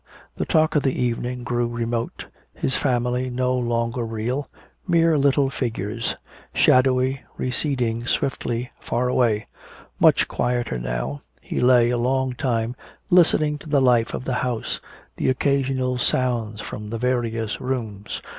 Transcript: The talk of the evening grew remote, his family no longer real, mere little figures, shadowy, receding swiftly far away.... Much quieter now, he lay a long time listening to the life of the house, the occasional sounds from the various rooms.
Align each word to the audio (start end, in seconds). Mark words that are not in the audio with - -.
The 0.35 0.45
talk 0.45 0.75
of 0.75 0.81
the 0.81 0.99
evening 0.99 1.43
grew 1.43 1.67
remote, 1.67 2.25
his 2.55 2.75
family 2.75 3.29
no 3.29 3.53
longer 3.55 4.03
real, 4.03 4.49
mere 4.87 5.15
little 5.15 5.51
figures, 5.51 6.15
shadowy, 6.55 7.21
receding 7.37 8.07
swiftly 8.07 8.71
far 8.79 9.09
away.... 9.09 9.45
Much 9.99 10.27
quieter 10.27 10.79
now, 10.79 11.21
he 11.39 11.61
lay 11.61 11.91
a 11.91 11.99
long 11.99 12.33
time 12.33 12.75
listening 13.11 13.59
to 13.59 13.69
the 13.69 13.79
life 13.79 14.15
of 14.15 14.25
the 14.25 14.33
house, 14.41 14.79
the 15.17 15.29
occasional 15.29 15.99
sounds 15.99 16.61
from 16.61 16.89
the 16.89 16.97
various 16.97 17.59
rooms. 17.61 18.23